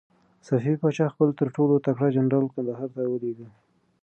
صفوي 0.47 0.75
پاچا 0.81 1.05
خپل 1.13 1.29
تر 1.39 1.47
ټولو 1.55 1.75
تکړه 1.85 2.07
جنرال 2.15 2.45
کندهار 2.53 2.89
ته 2.95 3.01
ولېږه. 3.11 3.47